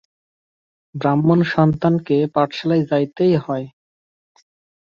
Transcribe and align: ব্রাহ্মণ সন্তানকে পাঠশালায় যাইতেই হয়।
ব্রাহ্মণ 0.95 1.39
সন্তানকে 1.53 2.17
পাঠশালায় 2.35 2.83
যাইতেই 2.85 3.35
হয়। 3.37 3.65